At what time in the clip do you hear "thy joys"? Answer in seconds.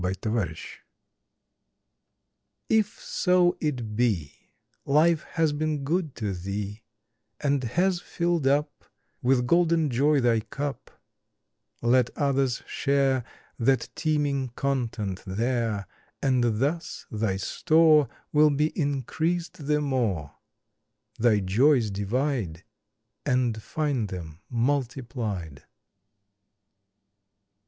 21.19-21.91